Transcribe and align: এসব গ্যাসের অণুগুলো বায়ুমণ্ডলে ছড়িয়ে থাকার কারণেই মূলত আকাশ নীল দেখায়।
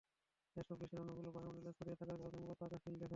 এসব 0.55 0.75
গ্যাসের 0.79 0.99
অণুগুলো 0.99 1.29
বায়ুমণ্ডলে 1.31 1.71
ছড়িয়ে 1.77 1.97
থাকার 1.99 2.17
কারণেই 2.19 2.41
মূলত 2.43 2.59
আকাশ 2.63 2.81
নীল 2.85 2.95
দেখায়। 2.95 3.09